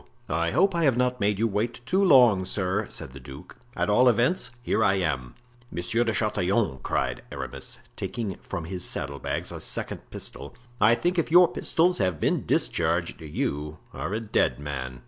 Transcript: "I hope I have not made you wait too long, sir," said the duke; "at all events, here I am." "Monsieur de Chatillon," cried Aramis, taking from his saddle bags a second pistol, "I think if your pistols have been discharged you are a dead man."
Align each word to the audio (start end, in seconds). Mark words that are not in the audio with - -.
"I 0.29 0.49
hope 0.49 0.73
I 0.73 0.85
have 0.85 0.97
not 0.97 1.19
made 1.19 1.37
you 1.37 1.47
wait 1.47 1.85
too 1.85 2.03
long, 2.03 2.43
sir," 2.43 2.87
said 2.89 3.13
the 3.13 3.19
duke; 3.19 3.55
"at 3.75 3.87
all 3.87 4.09
events, 4.09 4.49
here 4.63 4.83
I 4.83 4.95
am." 4.95 5.35
"Monsieur 5.69 6.03
de 6.03 6.11
Chatillon," 6.11 6.79
cried 6.81 7.21
Aramis, 7.31 7.77
taking 7.95 8.33
from 8.37 8.65
his 8.65 8.83
saddle 8.83 9.19
bags 9.19 9.51
a 9.51 9.59
second 9.59 10.09
pistol, 10.09 10.55
"I 10.79 10.95
think 10.95 11.19
if 11.19 11.29
your 11.29 11.47
pistols 11.47 11.99
have 11.99 12.19
been 12.19 12.47
discharged 12.47 13.21
you 13.21 13.77
are 13.93 14.11
a 14.11 14.19
dead 14.19 14.57
man." 14.57 14.99